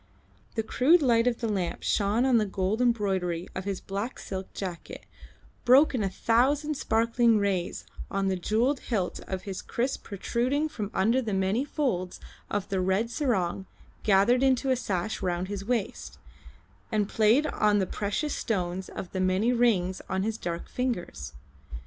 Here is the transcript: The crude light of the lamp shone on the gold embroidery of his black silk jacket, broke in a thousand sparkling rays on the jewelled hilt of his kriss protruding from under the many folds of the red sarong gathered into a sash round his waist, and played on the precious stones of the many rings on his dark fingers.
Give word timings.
The 0.55 0.63
crude 0.63 1.03
light 1.03 1.27
of 1.27 1.41
the 1.41 1.47
lamp 1.47 1.83
shone 1.83 2.25
on 2.25 2.37
the 2.39 2.45
gold 2.47 2.81
embroidery 2.81 3.47
of 3.53 3.65
his 3.65 3.79
black 3.79 4.17
silk 4.17 4.51
jacket, 4.55 5.05
broke 5.63 5.93
in 5.93 6.01
a 6.03 6.09
thousand 6.09 6.75
sparkling 6.75 7.37
rays 7.37 7.85
on 8.09 8.27
the 8.27 8.35
jewelled 8.35 8.79
hilt 8.79 9.19
of 9.27 9.43
his 9.43 9.61
kriss 9.61 9.97
protruding 9.97 10.69
from 10.69 10.89
under 10.95 11.21
the 11.21 11.35
many 11.35 11.63
folds 11.63 12.19
of 12.49 12.67
the 12.69 12.81
red 12.81 13.11
sarong 13.11 13.67
gathered 14.01 14.41
into 14.41 14.71
a 14.71 14.75
sash 14.75 15.21
round 15.21 15.49
his 15.49 15.63
waist, 15.63 16.17
and 16.91 17.07
played 17.07 17.45
on 17.45 17.77
the 17.77 17.85
precious 17.85 18.33
stones 18.33 18.89
of 18.89 19.11
the 19.11 19.21
many 19.21 19.53
rings 19.53 20.01
on 20.09 20.23
his 20.23 20.35
dark 20.35 20.67
fingers. 20.67 21.33